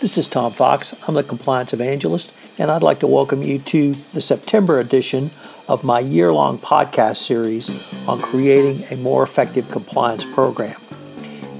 [0.00, 0.94] This is Tom Fox.
[1.06, 5.30] I'm the Compliance Evangelist, and I'd like to welcome you to the September edition
[5.68, 7.68] of my year long podcast series
[8.08, 10.80] on creating a more effective compliance program.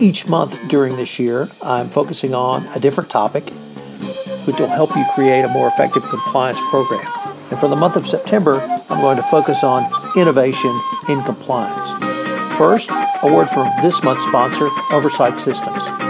[0.00, 3.50] Each month during this year, I'm focusing on a different topic
[4.46, 7.06] which will help you create a more effective compliance program.
[7.52, 8.58] And for the month of September,
[8.90, 10.76] I'm going to focus on innovation
[11.08, 11.88] in compliance.
[12.58, 16.03] First, a word from this month's sponsor, Oversight Systems.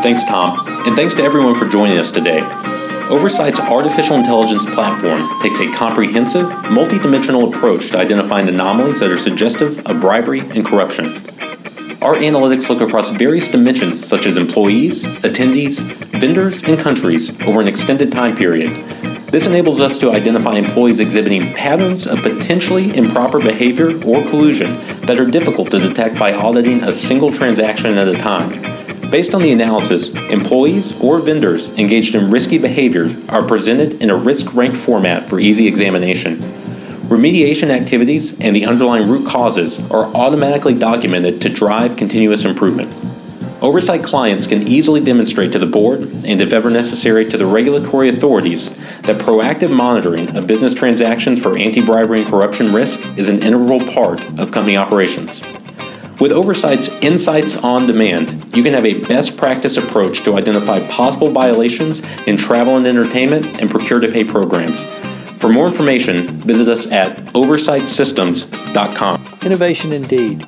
[0.00, 2.40] Thanks, Tom, and thanks to everyone for joining us today.
[3.10, 9.84] Oversight's artificial intelligence platform takes a comprehensive, multidimensional approach to identifying anomalies that are suggestive
[9.86, 11.06] of bribery and corruption.
[12.00, 15.80] Our analytics look across various dimensions such as employees, attendees,
[16.20, 18.70] vendors, and countries over an extended time period.
[19.32, 25.18] This enables us to identify employees exhibiting patterns of potentially improper behavior or collusion that
[25.18, 28.77] are difficult to detect by auditing a single transaction at a time.
[29.10, 34.16] Based on the analysis, employees or vendors engaged in risky behavior are presented in a
[34.16, 36.36] risk ranked format for easy examination.
[37.08, 42.94] Remediation activities and the underlying root causes are automatically documented to drive continuous improvement.
[43.62, 48.10] Oversight clients can easily demonstrate to the board, and if ever necessary, to the regulatory
[48.10, 48.68] authorities,
[49.04, 53.80] that proactive monitoring of business transactions for anti bribery and corruption risk is an integral
[53.94, 55.40] part of company operations.
[56.20, 61.30] With Oversight's Insights on Demand, you can have a best practice approach to identify possible
[61.30, 64.82] violations in travel and entertainment and procure to pay programs.
[65.38, 69.38] For more information, visit us at oversightsystems.com.
[69.42, 70.44] Innovation indeed.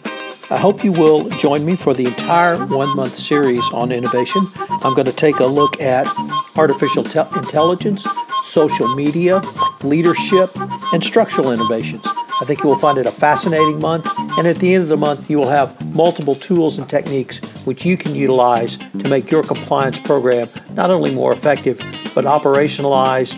[0.51, 4.43] I hope you will join me for the entire one month series on innovation.
[4.59, 6.09] I'm going to take a look at
[6.57, 8.05] artificial te- intelligence,
[8.43, 9.41] social media,
[9.85, 10.51] leadership,
[10.93, 12.05] and structural innovations.
[12.41, 14.09] I think you will find it a fascinating month,
[14.39, 17.85] and at the end of the month, you will have multiple tools and techniques which
[17.85, 21.79] you can utilize to make your compliance program not only more effective,
[22.15, 23.37] but operationalized,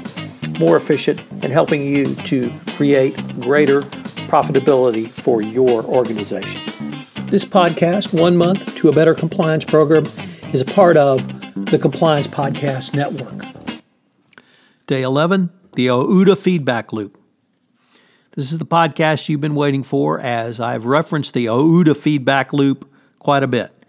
[0.58, 3.80] more efficient, and helping you to create greater
[4.30, 6.60] profitability for your organization.
[7.26, 10.04] This podcast, One Month to a Better Compliance Program,
[10.52, 11.26] is a part of
[11.70, 13.82] the Compliance Podcast Network.
[14.86, 17.21] Day 11 The OODA Feedback Loop.
[18.34, 22.90] This is the podcast you've been waiting for, as I've referenced the OODA feedback loop
[23.18, 23.84] quite a bit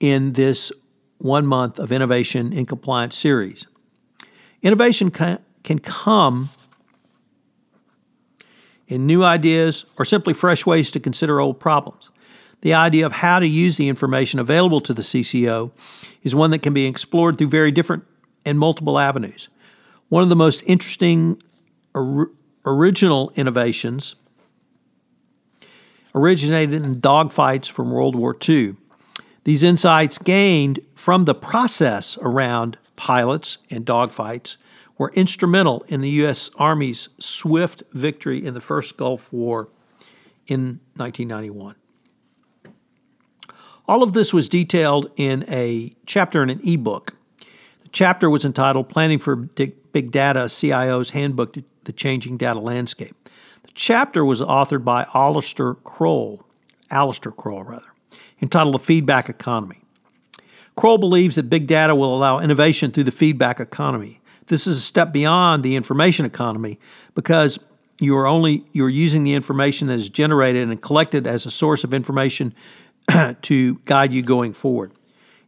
[0.00, 0.72] in this
[1.18, 3.68] one month of Innovation in Compliance series.
[4.62, 6.48] Innovation can come
[8.88, 12.10] in new ideas or simply fresh ways to consider old problems.
[12.62, 15.70] The idea of how to use the information available to the CCO
[16.24, 18.02] is one that can be explored through very different
[18.44, 19.48] and multiple avenues.
[20.08, 21.40] One of the most interesting
[22.74, 24.14] original innovations
[26.14, 28.76] originated in dogfights from World War II.
[29.44, 34.56] These insights gained from the process around pilots and dogfights
[34.98, 36.50] were instrumental in the U.S.
[36.56, 39.68] Army's swift victory in the first Gulf War
[40.46, 41.76] in 1991.
[43.86, 47.14] All of this was detailed in a chapter in an ebook.
[47.92, 53.14] Chapter was entitled Planning for Big Data CIO's Handbook to the Changing Data Landscape.
[53.62, 56.44] The chapter was authored by Alistair Croll,
[56.90, 57.92] Alistair Croll rather,
[58.42, 59.80] entitled The Feedback Economy.
[60.76, 64.20] Croll believes that big data will allow innovation through the feedback economy.
[64.46, 66.78] This is a step beyond the information economy
[67.14, 67.58] because
[68.00, 71.82] you are only you're using the information that is generated and collected as a source
[71.82, 72.54] of information
[73.42, 74.92] to guide you going forward.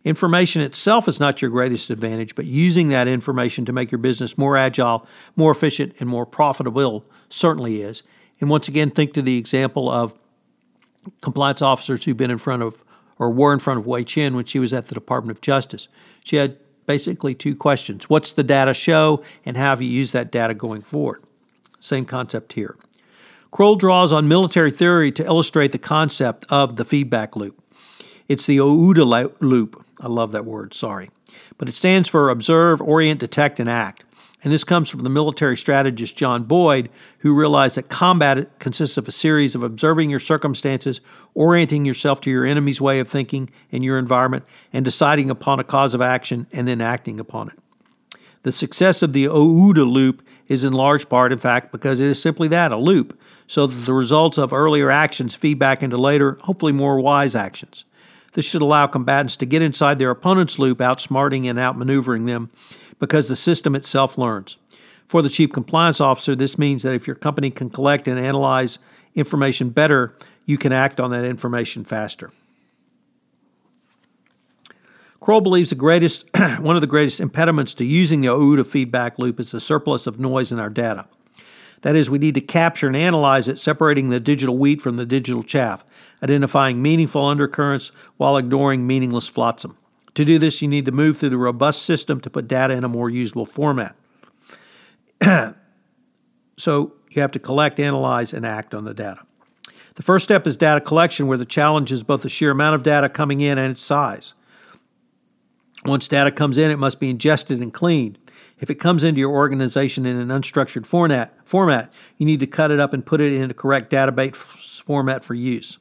[0.04, 4.38] Information itself is not your greatest advantage, but using that information to make your business
[4.38, 5.06] more agile,
[5.36, 8.02] more efficient, and more profitable certainly is.
[8.40, 10.14] And once again, think to the example of
[11.20, 12.82] compliance officers who've been in front of
[13.18, 15.88] or were in front of Hui Chen when she was at the Department of Justice.
[16.24, 16.56] She had
[16.86, 20.82] basically two questions What's the data show, and how have you used that data going
[20.82, 21.22] forward?
[21.78, 22.76] Same concept here.
[23.50, 27.62] Croll draws on military theory to illustrate the concept of the feedback loop.
[28.28, 31.10] It's the OODA loop, I love that word, sorry.
[31.58, 34.04] But it stands for Observe, Orient, Detect, and Act.
[34.42, 36.88] And this comes from the military strategist John Boyd,
[37.18, 41.02] who realized that combat consists of a series of observing your circumstances,
[41.34, 45.64] orienting yourself to your enemy's way of thinking and your environment, and deciding upon a
[45.64, 47.58] cause of action and then acting upon it.
[48.42, 52.20] The success of the OODA loop is in large part, in fact, because it is
[52.20, 56.38] simply that a loop, so that the results of earlier actions feed back into later,
[56.42, 57.84] hopefully more wise actions.
[58.32, 62.50] This should allow combatants to get inside their opponent's loop, outsmarting and outmaneuvering them,
[62.98, 64.56] because the system itself learns.
[65.08, 68.78] For the Chief Compliance Officer, this means that if your company can collect and analyze
[69.16, 70.14] information better,
[70.46, 72.30] you can act on that information faster.
[75.18, 76.24] Croll believes the greatest,
[76.60, 80.18] one of the greatest impediments to using the OODA feedback loop is the surplus of
[80.18, 81.06] noise in our data.
[81.82, 85.06] That is, we need to capture and analyze it, separating the digital wheat from the
[85.06, 85.84] digital chaff,
[86.22, 89.78] identifying meaningful undercurrents while ignoring meaningless flotsam.
[90.14, 92.84] To do this, you need to move through the robust system to put data in
[92.84, 93.96] a more usable format.
[96.58, 99.20] so you have to collect, analyze, and act on the data.
[99.94, 102.82] The first step is data collection, where the challenge is both the sheer amount of
[102.82, 104.34] data coming in and its size.
[105.84, 108.18] Once data comes in, it must be ingested and cleaned.
[108.60, 112.70] If it comes into your organization in an unstructured format, format, you need to cut
[112.70, 115.78] it up and put it in a correct database format for use.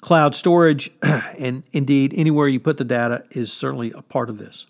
[0.00, 4.66] Cloud storage, and indeed anywhere you put the data, is certainly a part of this.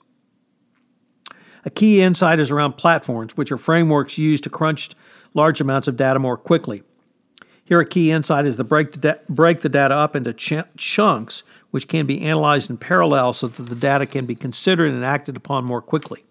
[1.64, 4.90] A key insight is around platforms, which are frameworks used to crunch
[5.32, 6.82] large amounts of data more quickly.
[7.64, 10.64] Here, a key insight is to break the, da- break the data up into ch-
[10.76, 15.04] chunks, which can be analyzed in parallel so that the data can be considered and
[15.04, 16.24] acted upon more quickly.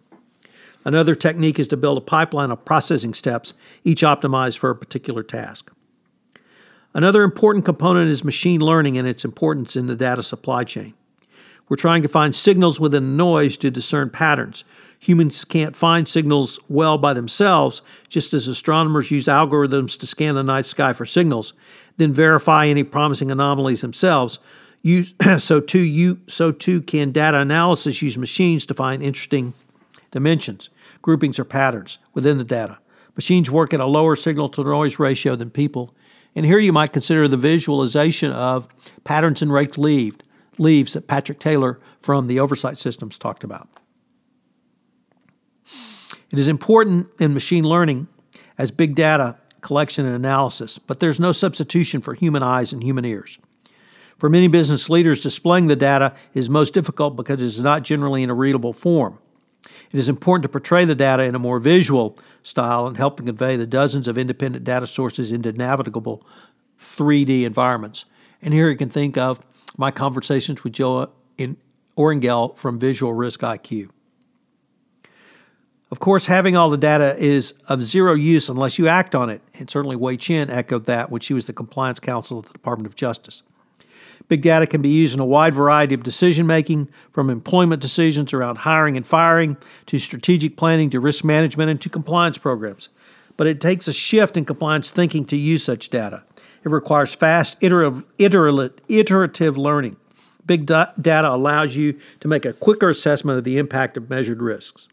[0.90, 3.54] Another technique is to build a pipeline of processing steps,
[3.84, 5.70] each optimized for a particular task.
[6.96, 10.96] Another important component is machine learning and its importance in the data supply chain.
[11.68, 14.64] We're trying to find signals within the noise to discern patterns.
[14.98, 20.42] Humans can't find signals well by themselves, just as astronomers use algorithms to scan the
[20.42, 21.54] night sky for signals,
[21.98, 24.40] then verify any promising anomalies themselves.
[25.38, 29.54] so too, you, so too can data analysis use machines to find interesting
[30.12, 30.70] dimensions,
[31.02, 32.80] groupings, or patterns within the data.
[33.16, 35.94] Machines work at a lower signal to noise ratio than people.
[36.36, 38.68] And here you might consider the visualization of
[39.04, 40.16] patterns in raked leaf,
[40.58, 43.68] leaves that Patrick Taylor from the Oversight Systems talked about.
[46.32, 48.08] It is important in machine learning
[48.58, 53.06] as big data collection and analysis, but there's no substitution for human eyes and human
[53.06, 53.38] ears.
[54.18, 58.24] For many business leaders, displaying the data is most difficult because it is not generally
[58.24, 59.20] in a readable form.
[59.92, 63.24] It is important to portray the data in a more visual style and help to
[63.24, 66.26] convey the dozens of independent data sources into navigable
[66.80, 68.06] 3D environments.
[68.42, 69.40] And here you can think of
[69.78, 71.58] my conversations with Joe in
[71.98, 73.90] Oringel from Visual Risk IQ.
[75.92, 79.42] Of course, having all the data is of zero use unless you act on it,
[79.56, 82.86] and certainly Hui Chen echoed that when she was the compliance counsel at the Department
[82.86, 83.42] of Justice.
[84.30, 88.32] Big data can be used in a wide variety of decision making, from employment decisions
[88.32, 92.90] around hiring and firing to strategic planning to risk management and to compliance programs.
[93.36, 96.24] But it takes a shift in compliance thinking to use such data.
[96.64, 99.98] It requires fast, iterative, learning.
[100.46, 104.88] Big data allows you to make a quicker assessment of the impact of measured risks.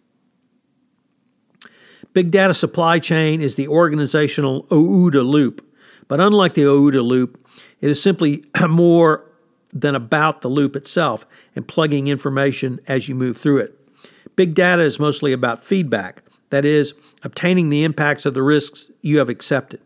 [2.12, 5.62] Big data supply chain is the organizational OODA loop.
[6.08, 7.45] But unlike the OODA loop,
[7.80, 9.24] it is simply more
[9.72, 13.78] than about the loop itself and plugging information as you move through it.
[14.36, 19.18] Big data is mostly about feedback, that is, obtaining the impacts of the risks you
[19.18, 19.80] have accepted.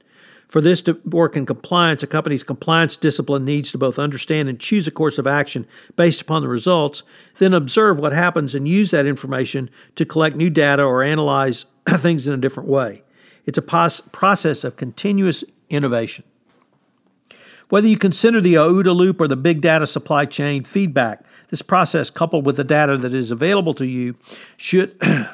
[0.48, 4.58] For this to work in compliance, a company's compliance discipline needs to both understand and
[4.58, 5.64] choose a course of action
[5.94, 7.04] based upon the results,
[7.38, 11.66] then observe what happens and use that information to collect new data or analyze
[11.98, 13.04] things in a different way.
[13.46, 16.24] It's a pos- process of continuous innovation.
[17.70, 22.10] Whether you consider the OODA loop or the big data supply chain feedback, this process,
[22.10, 24.16] coupled with the data that is available to you,
[24.56, 25.00] should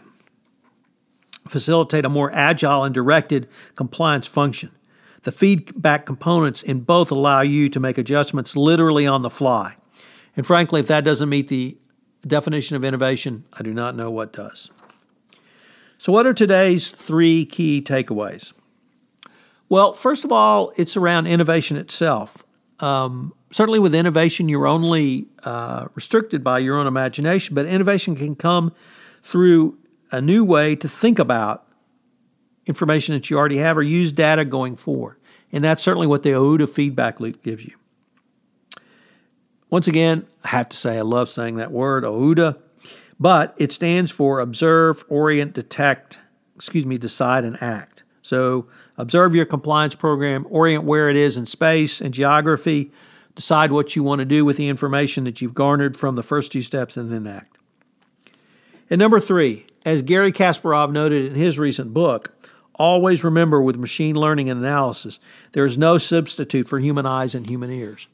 [1.48, 4.70] facilitate a more agile and directed compliance function.
[5.22, 9.76] The feedback components in both allow you to make adjustments literally on the fly.
[10.36, 11.78] And frankly, if that doesn't meet the
[12.26, 14.70] definition of innovation, I do not know what does.
[15.96, 18.52] So, what are today's three key takeaways?
[19.68, 22.44] Well, first of all, it's around innovation itself.
[22.78, 28.36] Um, certainly, with innovation, you're only uh, restricted by your own imagination, but innovation can
[28.36, 28.72] come
[29.22, 29.78] through
[30.12, 31.66] a new way to think about
[32.66, 35.16] information that you already have or use data going forward.
[35.52, 37.76] And that's certainly what the OODA feedback loop gives you.
[39.70, 42.58] Once again, I have to say I love saying that word, OODA,
[43.18, 46.18] but it stands for Observe, Orient, Detect,
[46.54, 48.02] excuse me, Decide, and Act.
[48.26, 48.66] So
[48.96, 52.90] observe your compliance program, orient where it is in space and geography,
[53.36, 56.50] decide what you want to do with the information that you've garnered from the first
[56.50, 57.56] two steps, and then act.
[58.90, 62.32] And number three, as Garry Kasparov noted in his recent book,
[62.74, 65.20] always remember with machine learning and analysis,
[65.52, 68.08] there is no substitute for human eyes and human ears.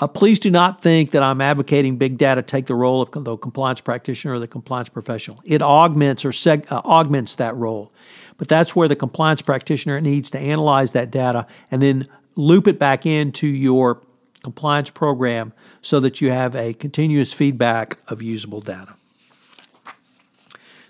[0.00, 3.36] Uh, please do not think that I'm advocating big data take the role of the
[3.36, 5.42] compliance practitioner or the compliance professional.
[5.44, 7.92] It augments or seg- uh, augments that role.
[8.38, 12.78] But that's where the compliance practitioner needs to analyze that data and then loop it
[12.78, 14.00] back into your
[14.42, 15.52] compliance program
[15.82, 18.94] so that you have a continuous feedback of usable data.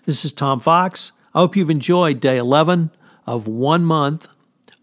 [0.05, 1.11] This is Tom Fox.
[1.35, 2.93] I hope you've enjoyed day 11
[3.27, 4.29] of one month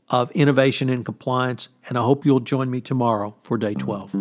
[0.09, 4.11] of innovation and compliance, and I hope you'll join me tomorrow for day 12.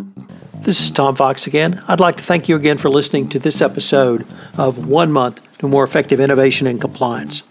[0.62, 1.82] This is Tom Fox again.
[1.86, 4.26] I'd like to thank you again for listening to this episode
[4.58, 7.42] of One Month to More Effective Innovation and Compliance.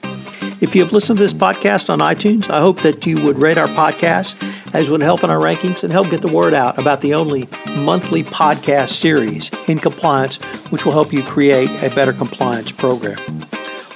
[0.61, 3.57] If you have listened to this podcast on iTunes, I hope that you would rate
[3.57, 4.35] our podcast
[4.73, 7.47] as would help in our rankings and help get the word out about the only
[7.83, 10.37] monthly podcast series in compliance,
[10.71, 13.17] which will help you create a better compliance program.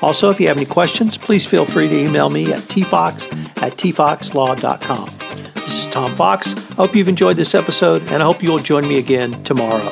[0.02, 3.74] Also, if you have any questions, please feel free to email me at tfox at
[3.74, 5.10] tfoxlaw.com.
[5.54, 6.54] This is Tom Fox.
[6.54, 9.92] I hope you've enjoyed this episode, and I hope you'll join me again tomorrow.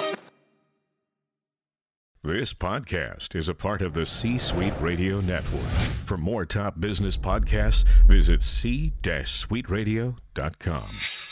[2.24, 5.62] This podcast is a part of the C Suite Radio Network.
[6.06, 11.27] For more top business podcasts, visit c-suiteradio.com.